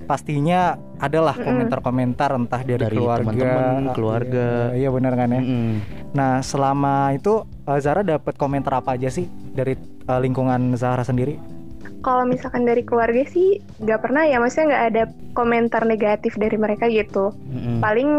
[0.09, 4.48] pastinya adalah komentar-komentar entah dari, Dari keluarga, teman-teman, keluarga.
[4.72, 5.42] Iya, iya benar kan ya.
[5.44, 5.68] Mm-mm.
[6.16, 11.37] Nah, selama itu eh, Zahra dapat komentar apa aja sih dari eh, lingkungan Zahra sendiri?
[12.00, 15.02] Kalau misalkan dari keluarga sih nggak pernah ya, maksudnya nggak ada
[15.35, 17.35] komentar negatif dari mereka gitu.
[17.52, 17.83] Mm-mm.
[17.83, 18.11] Paling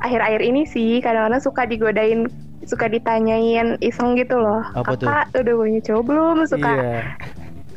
[0.00, 2.26] akhir-akhir ini sih kadang-kadang suka digodain,
[2.64, 4.64] suka ditanyain iseng gitu loh.
[4.76, 5.08] Apa tuh?
[5.08, 6.36] Kakak udah punya cowok belum?
[6.48, 7.00] Suka Iya.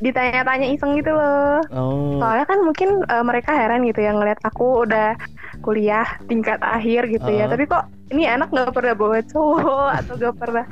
[0.04, 1.64] ditanya-tanya iseng gitu loh.
[1.72, 2.20] Oh.
[2.20, 5.16] Soalnya kan mungkin eh, mereka heran gitu ya ngeliat aku udah
[5.64, 7.48] kuliah tingkat akhir gitu ya.
[7.48, 7.56] Ah.
[7.56, 10.66] Tapi kok ini anak nggak pernah bawa cowok atau nggak pernah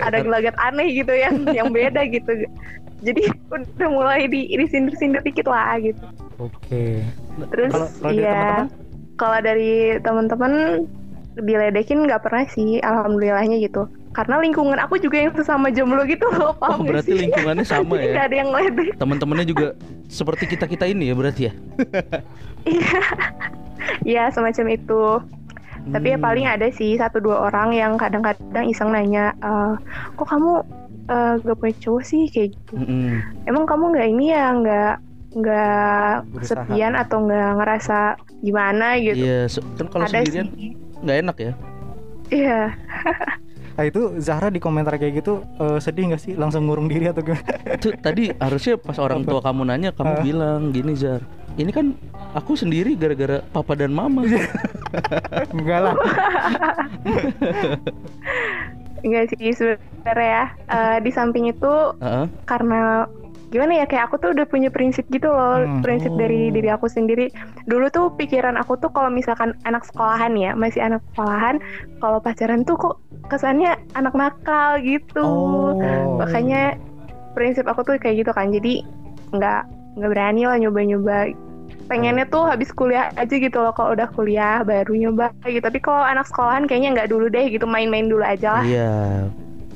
[0.00, 2.44] ada gelagat aneh gitu yang yang beda gitu.
[3.00, 6.04] Jadi udah mulai di sindir-sindir dikit lah gitu.
[6.36, 7.00] Oke.
[7.52, 8.79] Terus Kalau kalau iya, teman-teman?
[9.20, 10.80] Kalau dari teman-teman
[11.36, 13.84] lebih ledekin nggak pernah sih, alhamdulillahnya gitu.
[14.10, 17.20] Karena lingkungan aku juga yang sesama jomblo gitu loh, Oh, paham nggak berarti sih?
[17.20, 18.16] lingkungannya sama ya.
[18.16, 18.88] nggak ada yang ledek.
[18.96, 19.66] Teman-temannya juga
[20.08, 21.52] seperti kita-kita ini ya berarti ya.
[24.02, 25.02] Iya semacam itu.
[25.88, 26.26] Tapi ya Hmm.
[26.26, 29.72] paling ada sih satu dua orang yang kadang-kadang iseng nanya, "Eh,
[30.14, 30.60] kok kamu
[31.10, 32.74] eh, gak punya cowok sih kayak gitu?
[32.76, 33.18] Mm-mm.
[33.42, 34.92] Emang kamu nggak ini ya nggak
[35.30, 37.98] nggak kesepian atau nggak ngerasa
[38.40, 39.20] gimana gitu?
[39.20, 40.74] Iya, so- kan kalau ada sendirian sih.
[41.00, 41.52] nggak enak ya.
[42.30, 42.60] Iya.
[43.74, 46.32] Nah, itu Zahra di komentar kayak gitu eh, sedih nggak sih?
[46.34, 47.46] Langsung ngurung diri atau gimana?
[47.76, 50.20] Tuh tadi harusnya pas orang tua kamu nanya kamu Ah.
[50.20, 51.22] bilang gini Zar.
[51.52, 51.94] Ini kan
[52.32, 54.22] aku sendiri gara-gara papa dan mama.
[55.54, 55.94] Enggak lah.
[59.00, 60.44] Enggak sih sebenarnya ya.
[60.68, 62.26] Eh, di samping itu Heeh.
[62.44, 63.06] karena
[63.50, 65.66] gimana ya kayak aku tuh udah punya prinsip gitu loh.
[65.66, 65.82] Hmm.
[65.82, 66.18] prinsip Oh.
[66.18, 67.28] dari diri aku sendiri.
[67.66, 71.58] Dulu tuh pikiran aku tuh kalau misalkan anak sekolahan ya masih anak sekolahan
[71.98, 75.26] kalau pacaran tuh kok kesannya anak nakal gitu.
[75.26, 76.16] Oh.
[76.16, 76.78] makanya
[77.34, 78.54] prinsip aku tuh kayak gitu kan.
[78.54, 78.86] Jadi
[79.34, 79.62] nggak
[79.98, 81.34] nggak berani lah nyoba-nyoba.
[81.90, 83.74] Pengennya tuh habis kuliah aja gitu loh.
[83.74, 87.66] Kalau udah kuliah baru nyoba gitu tapi kalau anak sekolahan kayaknya nggak dulu deh gitu.
[87.66, 88.64] Main-main dulu aja lah.
[88.64, 88.94] Iya.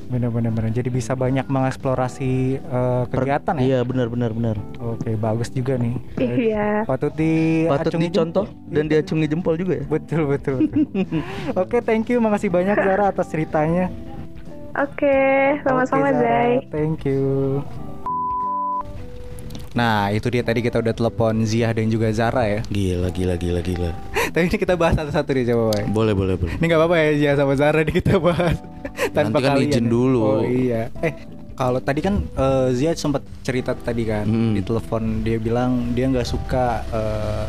[0.05, 0.69] Bener-bener bener.
[0.71, 3.63] Jadi bisa banyak mengeksplorasi Per- kegiatan ya.
[3.65, 4.55] Iya benar benar benar.
[4.77, 5.97] Oke, bagus juga nih.
[6.21, 8.69] iya Patut di Patut acungi dicontoh jempol.
[8.69, 9.83] dan diacungi jempol juga ya.
[9.85, 10.55] Betul betul.
[10.61, 10.85] betul.
[11.61, 12.17] Oke, thank you.
[12.17, 13.89] Makasih banyak Zara atas ceritanya.
[14.75, 15.17] oke
[15.63, 16.11] sama-sama.
[16.11, 17.63] Zai Thank you.
[19.71, 22.59] Nah, itu dia tadi kita udah telepon Ziah dan juga Zara ya.
[22.67, 23.91] Gila gila gila gila.
[24.31, 25.83] Tapi ini kita bahas satu-satu nih coba, Boy.
[25.89, 26.53] Boleh boleh boleh.
[26.57, 28.57] Ini nggak apa-apa ya Ziah sama Zara nih kita bahas.
[29.11, 30.19] Nanti kan izin dulu.
[30.21, 30.89] Oh iya.
[30.99, 31.13] Eh,
[31.53, 34.53] kalau tadi kan eh, Zia sempat cerita tadi kan Hmm.
[34.53, 37.47] di telepon dia bilang dia nggak suka eh,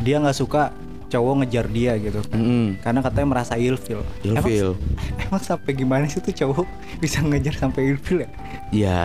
[0.00, 0.72] dia nggak suka
[1.06, 2.34] cowok ngejar dia gitu kan.
[2.36, 2.66] Mm-mm.
[2.82, 4.02] Karena katanya merasa ilfil.
[4.20, 4.74] Ilfil.
[4.74, 6.66] Emang, emang sampai gimana sih tuh cowok
[6.98, 8.30] bisa ngejar sampai ilfil ya?
[8.74, 8.98] Ya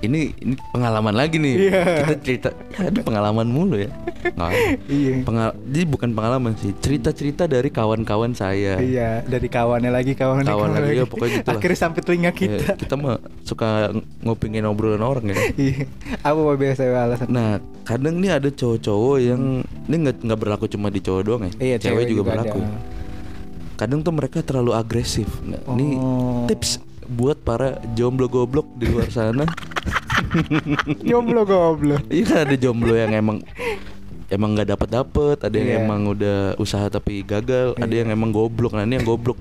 [0.00, 1.54] ini ini pengalaman lagi nih.
[1.66, 1.82] Iya.
[2.00, 3.92] Kita cerita ya ada pengalaman mulu ya.
[4.22, 4.50] Nggak,
[4.86, 5.14] Iya.
[5.22, 8.76] pengal jadi bukan pengalaman sih, cerita-cerita dari kawan-kawan saya.
[8.76, 11.56] Iya, dari kawannya lagi kawannya Kawan kawan lagi, ya, pokoknya gitu lah.
[11.56, 12.72] Akhirnya sampai telinga Ya, kita.
[12.76, 15.36] kita mah suka ng- ngopingin obrolan orang ya.
[15.60, 15.84] Iya.
[16.20, 17.28] Apa biasa alasan?
[17.28, 17.50] Nah,
[17.82, 19.42] kadang nih ada cowok-cowok yang
[19.86, 21.52] ini nggak nggak berlaku cuma di cowok doang ya.
[21.58, 22.60] Iya, cewek, juga, berlaku.
[22.60, 22.76] ada.
[23.76, 25.28] Kadang tuh mereka terlalu agresif.
[25.40, 26.44] Nah, ini Oh.
[26.44, 26.80] tips
[27.10, 29.44] buat para jomblo goblok di luar sana.
[31.02, 32.06] Jomblo goblok.
[32.06, 33.38] Iya kan ada jomblo yang emang
[34.28, 35.78] emang nggak dapat dapet, ada yang Iya.
[35.80, 38.72] emang udah usaha tapi gagal, ada yang emang goblok.
[38.72, 39.38] Nah ini yang goblok.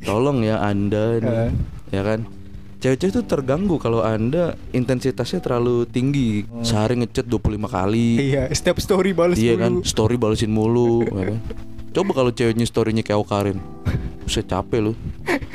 [0.00, 1.50] Tolong ya anda nih, Heeh.
[1.90, 2.20] ya kan.
[2.76, 8.20] Cewek-cewek tuh terganggu kalau anda intensitasnya terlalu tinggi, sehari ngechat 25 kali.
[8.28, 9.88] Iya, setiap story balas Iya kan, dulu.
[9.88, 11.38] story balesin mulu, ya kan?
[11.96, 13.56] Coba kalau ceweknya storynya kayak Okarin,
[14.28, 14.96] saya capek loh.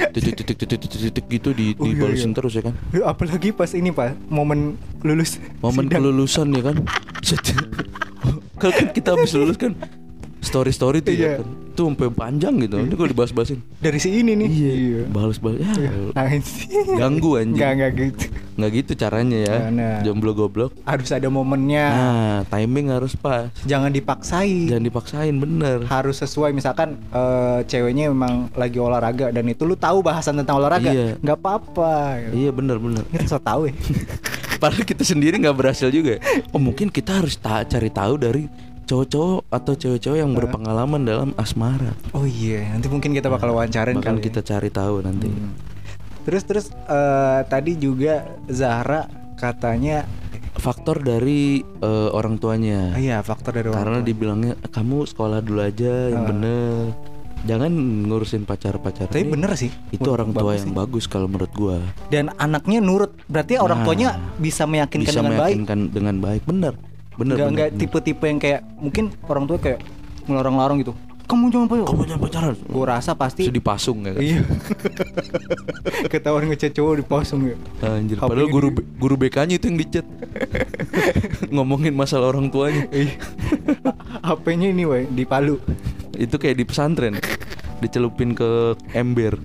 [0.10, 2.38] Titik titik titik titik titik gitu di Oh, iya, dibalesin iya.
[2.38, 2.74] terus ya kan.
[3.06, 6.02] Apalagi pas ini Pak, momen lulus Momen sidang.
[6.02, 6.76] kelulusan ya kan.
[8.60, 9.72] Kalau kan kita habis lulus kan
[10.42, 11.26] story story tuh Iya.
[11.30, 11.48] ya kan.
[11.72, 12.76] Tuh sampai panjang gitu.
[12.78, 13.60] Ini kalau dibahas-bahasin.
[13.78, 14.50] dari si ini nih.
[14.50, 15.02] Iya.
[15.08, 15.92] Balas-balas ya.
[16.12, 16.68] Nah, sih.
[16.92, 17.56] Ganggu anjing.
[17.56, 18.24] Enggak, enggak gitu.
[18.54, 19.56] Nggak gitu caranya ya.
[19.70, 20.00] Nah.
[20.02, 20.76] Jomblo goblok.
[20.84, 21.86] Harus ada momennya.
[21.90, 23.48] Nah, timing harus pas.
[23.64, 24.68] Jangan dipaksain.
[24.68, 25.88] Jangan dipaksain bener.
[25.90, 30.92] harus sesuai misalkan eh, ceweknya memang lagi olahraga dan itu lu tahu bahasan tentang olahraga
[30.92, 31.16] Iya.
[31.18, 33.04] nggak apa-apa Iya bener bener.
[33.08, 33.74] kita so tahu ya
[34.62, 36.20] Padahal kita sendiri nggak berhasil juga.
[36.50, 38.44] Oh mungkin kita harus ta- cari tahu dari
[38.90, 41.94] cowok-cowok atau cewek-cewek yang berpengalaman dalam asmara.
[42.12, 44.26] oh iya nanti mungkin kita bakal wawancarin Bakal kali ya.
[44.26, 45.30] kita cari tahu nanti.
[45.30, 45.54] Hmm.
[46.20, 50.10] terus terus eh, tadi juga Zahra katanya
[50.52, 52.92] Faktor dari eh, orang tuanya.
[52.92, 54.06] ah, iya faktor dari orang Karena tua.
[54.06, 56.28] dibilangnya kamu sekolah dulu aja yang Ah.
[56.28, 56.84] bener.
[57.40, 57.72] Jangan
[58.04, 59.08] ngurusin pacar-pacar.
[59.08, 60.76] tapi Ini bener sih Itu orang tua yang sih.
[60.76, 61.80] bagus kalau menurut gua.
[62.10, 66.42] dan anaknya nurut berarti orang Nah, tuanya bisa meyakinkan Bisa dengan baik meyakinkan dengan baik.
[66.44, 66.74] Bener.
[67.20, 67.36] Bener.
[67.36, 69.84] nggak nggak tipe-tipe yang kayak mungkin orang tua kayak
[70.24, 70.94] ngelarang-larang gitu
[71.30, 72.56] kamu jangan pacaran Kamu jangan pacaran.
[72.58, 74.22] gue rasa pasti Terus dipasung ya kan.
[74.24, 74.42] Iya.
[76.12, 77.56] Ketahuan ngechat cowok dipasung ya.
[77.86, 80.06] Anjir, HP-nya padahal guru di- guru BK-nya itu yang dicat.
[81.54, 82.90] Ngomongin masalah orang tuanya.
[82.90, 83.14] Iya.
[84.28, 85.62] HP-nya ini weh di Palu.
[86.18, 87.22] Itu kayak di pesantren.
[87.78, 89.38] Dicelupin ke ember.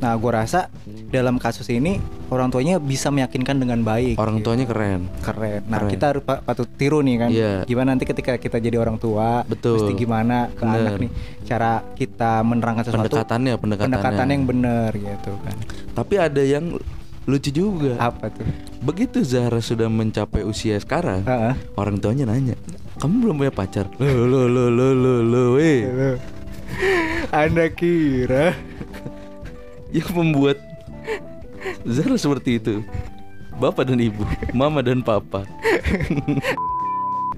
[0.00, 0.72] Nah, gue rasa
[1.08, 4.16] dalam kasus ini orang tuanya bisa meyakinkan dengan baik.
[4.16, 4.48] Orang gitu.
[4.48, 5.12] tuanya keren.
[5.20, 5.60] keren.
[5.68, 5.92] Nah, Keren.
[5.92, 7.28] kita harus pa- patut tiru nih kan.
[7.28, 7.52] Iya.
[7.64, 9.76] Gimana nanti ketika kita jadi orang tua, Betul.
[9.76, 10.80] mesti gimana ke Bener.
[10.80, 11.10] anak nih
[11.44, 13.92] cara kita menerangkan sesuatu Pendekatannya, pendekatannya.
[13.92, 15.56] pendekatan yang benar gitu kan.
[15.92, 16.64] Tapi ada yang
[17.22, 17.92] lucu juga.
[18.00, 18.48] Apa tuh?
[18.80, 21.54] Begitu Zahra sudah mencapai usia sekarang, Heeh.
[21.76, 22.56] orang tuanya nanya,
[22.96, 25.84] "Kamu belum punya pacar?" Lo lo lo lo lo lo eh.
[25.84, 26.10] Halo.
[27.30, 28.56] Anda kira
[29.90, 30.58] Yang membuat
[31.82, 32.74] Zahra seperti itu.
[33.52, 35.44] Bapak dan ibu, mama dan papa.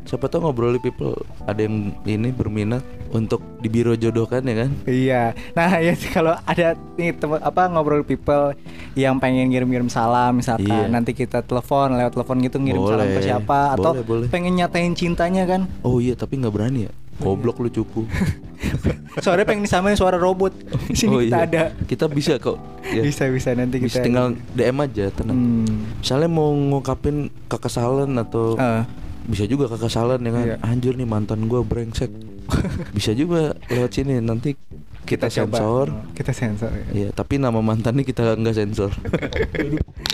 [0.02, 4.70] Siapa tahu ngobrol people ada yang ini berminat untuk dibiro jodohkan ya kan?
[4.84, 5.22] Iya.
[5.52, 8.50] Nah, ya kalau ada nih tem- apa ngobrol people
[8.92, 10.90] yang pengen ngirim-ngirim salam misalkan Iya.
[10.90, 13.24] nanti kita telepon lewat telepon gitu ngirim salam ke Boleh.
[13.24, 14.26] siapa atau Boleh, boleh.
[14.28, 15.70] pengen nyatain cintanya kan.
[15.80, 16.92] Oh iya tapi nggak berani ya.
[17.20, 18.08] Goblok lu cupu.
[19.24, 20.54] Soalnya pengen disamain suara robot.
[20.88, 21.48] Di sini oh kita iya.
[21.48, 21.62] ada.
[21.84, 22.56] Kita bisa kok.
[22.88, 23.02] Ya.
[23.08, 25.38] Bisa bisa nanti Bisa kita tinggal DM aja tenang.
[25.38, 25.78] Hmm.
[26.00, 28.82] Misalnya mau ngungkapin kekesalan atau Eh,
[29.28, 30.44] bisa juga kekesalan ya kan.
[30.48, 30.56] Iya.
[30.64, 32.10] Anjir nih mantan gua brengsek.
[32.92, 34.52] bisa juga lewat sini nanti
[35.06, 35.56] kita, coba.
[35.56, 35.86] sensor.
[36.12, 36.84] Kita sensor ya.
[36.92, 38.92] Iya, tapi nama mantannya kita nggak sensor.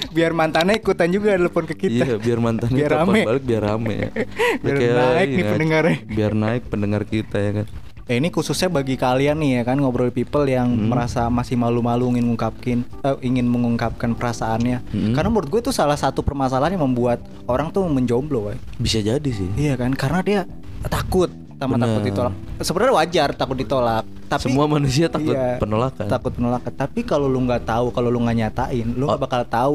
[0.09, 2.05] Biar mantannya ikutan juga telepon ke kita.
[2.05, 3.21] Iya, biar mantannya Biar rame.
[3.23, 4.11] balik biar rame ya.
[4.64, 5.97] Biar Kayak naik nih ini kan, pendengarnya.
[6.07, 7.66] Biar naik pendengar kita ya kan.
[8.09, 10.88] Eh, ini khususnya bagi kalian nih ya kan ngobrol people yang Hmm.
[10.88, 14.81] merasa masih malu-malu ingin mengungkapkan eh, ingin mengungkapkan perasaannya.
[14.83, 15.12] Hmm.
[15.12, 18.57] Karena menurut gue itu salah satu permasalahan yang membuat orang tuh menjomblo, woy.
[18.77, 19.53] Bisa jadi sih.
[19.55, 19.92] Iya kan?
[19.92, 20.40] Karena dia
[20.83, 21.85] takut sama Bener.
[21.85, 22.35] takut ditolak.
[22.59, 26.07] Sebenarnya wajar takut ditolak, tapi Semua manusia takut Iya, penolakan.
[26.07, 26.73] takut penolakan.
[26.73, 29.25] Tapi kalau lu nggak tahu, kalau lu nggak nyatain, lu nggak Oh.
[29.27, 29.75] bakal tahu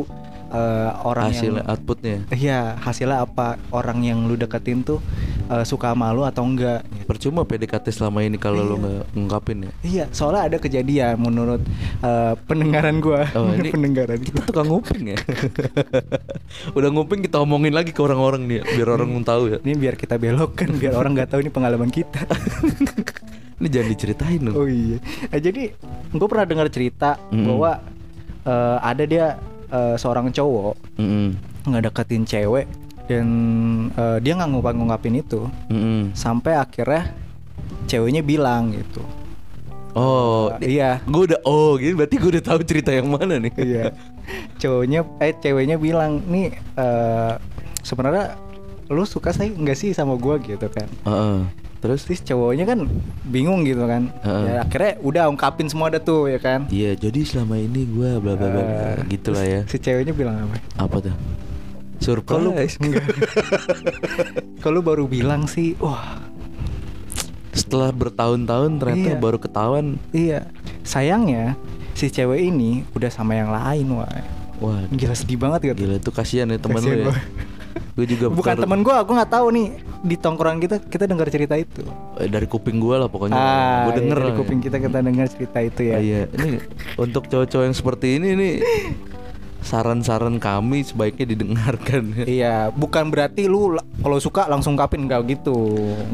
[0.53, 2.17] eh, orang Hasil yang outputnya.
[2.29, 3.57] Iya, hasilnya apa?
[3.69, 5.01] Orang yang lu deketin tuh
[5.45, 6.85] eh, suka sama lu atau enggak?
[6.87, 7.05] gitu.
[7.09, 8.79] Percuma PDKT selama ini kalau lu Iya.
[8.79, 9.71] nggak ngungkapin ya.
[9.81, 11.61] Iya, soalnya ada kejadian menurut
[11.99, 14.45] eh, pendengaran gua, Oh, ini pendengaran Kita gua.
[14.45, 15.17] tukang nguping ya.
[16.77, 19.57] Udah nguping kita omongin lagi ke orang-orang nih, biar orang tahu ya.
[19.59, 22.23] Ini biar kita belokkan, biar orang nggak tahu ini pengalaman kita.
[23.53, 24.53] Ini jangan diceritain loh.
[24.59, 24.97] oh iya.
[25.31, 25.71] Eh, jadi
[26.11, 27.47] gue pernah dengar cerita Mm-mm.
[27.47, 27.71] bahwa
[28.43, 29.25] eh, ada dia
[29.73, 31.33] eh, seorang cowok Mm-mm.
[31.65, 32.69] nggak deketin cewek
[33.03, 33.27] dan
[33.91, 36.13] eh, dia nggak ngungkap ngungkapin itu Mm-mm.
[36.13, 37.11] sampai akhirnya
[37.85, 39.01] ceweknya bilang gitu
[39.93, 43.53] Oh, Eh, iya gue udah oh gitu berarti gue udah tahu cerita yang mana nih.
[43.55, 43.85] iya
[44.57, 47.33] cowoknya eh ceweknya bilang nih eh
[47.81, 48.33] sebenarnya
[48.89, 51.39] lu suka sih nggak sih sama gua gitu kan Heeh.
[51.83, 52.87] Terus terus cowoknya kan
[53.25, 54.43] bingung gitu kan Heeh.
[54.47, 58.33] ya akhirnya udah ungkapin semua ada tuh ya kan Iya, jadi selama ini gue bla
[58.33, 59.61] bla bla Eh, gitu lah ya.
[59.67, 61.15] si ceweknya bilang apa Apa tuh?
[61.99, 62.79] Surprise.
[64.59, 66.23] kalau baru bilang sih wah
[67.51, 69.19] Setelah bertahun-tahun ternyata Iya.
[69.19, 69.99] baru ketahuan.
[70.09, 70.47] iya
[70.81, 71.59] sayangnya
[71.93, 74.07] si cewek ini udah sama yang lain wah
[74.59, 77.11] Wah, gila sedih banget gitu gila itu kasihan ya teman lu ya.
[77.93, 79.67] Gue juga bukan temen gua aku nggak tahu nih
[80.01, 81.85] di tongkrongan kita kita dengar cerita itu
[82.17, 83.33] eh, dari kuping gue lah pokoknya.
[83.33, 86.57] ah gue denger iya, dari kuping kita kita dengar cerita itu ya Ah, iya, ini
[86.97, 88.53] untuk cowok-cowok yang seperti ini nih
[89.63, 92.03] saran-saran kami sebaiknya didengarkan.
[92.19, 95.55] Iya, bukan berarti lu la- kalau suka langsung kapin enggak gitu.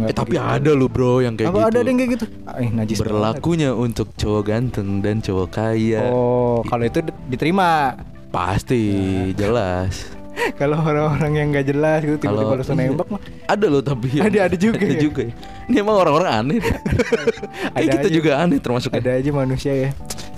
[0.06, 0.46] Eh tapi begitu.
[0.54, 1.70] ada loh bro yang kayak Apa gitu.
[1.74, 2.26] ada yang kayak gitu?
[2.56, 3.10] Eh, najis banget.
[3.10, 6.02] Berlakunya untuk cowok ganteng dan cowok kaya.
[6.06, 7.98] Oh, kalau itu di- diterima.
[8.30, 8.84] Pasti
[9.34, 10.19] jelas.
[10.60, 12.90] kalau orang-orang yang nggak jelas gitu tiba-tiba langsung iya.
[12.90, 13.22] nembak mah.
[13.46, 15.02] Ada loh tapi yang- Ada- ada juga Ada ya?
[15.02, 15.34] juga ya.
[15.70, 16.60] Ini emang orang-orang aneh.
[17.78, 18.10] Ada kita aja.
[18.10, 19.90] juga aneh termasuk Ada aja manusia ya.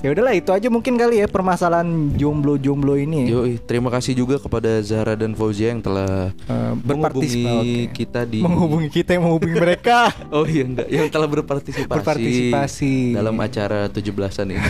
[0.02, 1.86] Ya udahlah itu aja mungkin kali ya permasalahan
[2.18, 3.30] jomblo-jomblo ini.
[3.30, 3.38] ya.
[3.38, 6.34] Yoi, terima kasih juga kepada Zahra dan Fauzia yang telah
[6.74, 7.94] berpartisipasi menghubungi oke.
[7.94, 10.10] kita di menghubungi kita yang menghubungi mereka.
[10.34, 13.14] Oh iya enggak, yang telah berpartisipasi, Berpartisipasi.
[13.14, 14.64] dalam acara 17-an ini.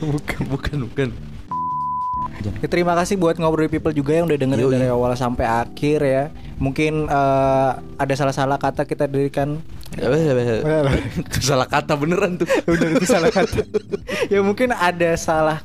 [0.00, 0.40] Bukan.
[0.48, 1.08] bukan, bukan.
[2.38, 4.74] Ya, terima kasih buat ngobrol people juga yang udah dengerin Yoi.
[4.78, 6.24] dari awal sampai akhir ya.
[6.58, 9.58] Mungkin eh, ada salah-salah kata kita berikan.
[11.18, 12.46] Itu salah kata beneran tuh.
[12.70, 13.66] Udah itu salah kata.
[14.32, 15.58] ya mungkin ada salah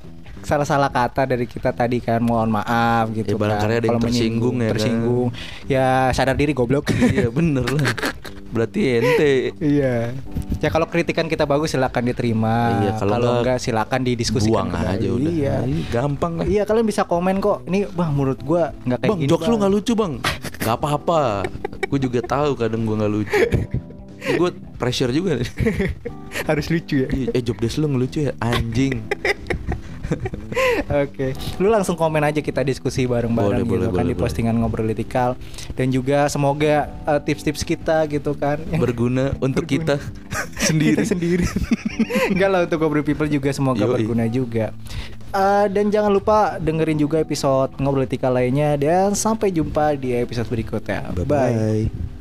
[0.43, 3.63] salah-salah kata dari kita tadi kan mohon maaf gitu Ya, kan.
[3.63, 4.71] ada yang Kalau tersinggung ya kan.
[4.75, 5.27] tersinggung
[5.71, 7.83] ya sadar diri goblok iya bener lah.
[8.51, 9.33] Berarti ente.
[9.57, 10.12] iya
[10.63, 14.95] ya kalau kritikan kita bagus silakan diterima Iya, kalau kalau enggak, silakan didiskusikan Buang kembali.
[14.95, 15.28] aja udah.
[15.30, 16.45] iya Ih, Gampang lah.
[16.47, 19.49] iya kalian bisa komen kok ini bang menurut gua nggak kayak Bang, gini jokes lu
[19.49, 20.13] Bang." nggak lucu bang.
[20.58, 21.21] Gak apa-apa.
[21.86, 23.41] Gue juga tahu kadang gue nggak lucu.
[24.34, 25.43] Gue pressure juga.
[26.49, 29.04] harus lucu ya Iya, eh job desk lu ngelucu ya anjing.
[31.03, 34.87] Oke, lu langsung komen aja kita diskusi bareng-bareng gitu boleh, kan boleh, di postingan ngobrol
[34.87, 35.35] litikal
[35.73, 39.95] dan juga semoga eh, tips-tips kita gitu kan yang Berguna untuk Berguna.
[39.95, 39.95] kita
[40.67, 40.95] sendiri.
[40.99, 41.45] kita sendiri.
[42.31, 43.93] Enggak lah untuk ngobrol people juga semoga Yoi.
[43.99, 44.75] berguna juga.
[45.33, 50.45] Eh, dan jangan lupa dengerin juga episode ngobrol litikal lainnya dan sampai jumpa di episode
[50.45, 51.09] berikutnya.
[51.25, 51.25] Bye.
[51.25, 52.12] Bye.